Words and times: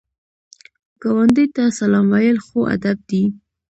ګاونډي 1.01 1.45
ته 1.55 1.63
سلام 1.79 2.05
ویل 2.13 2.37
ښو 2.45 2.59
ادب 2.75 2.97
دی 3.09 3.23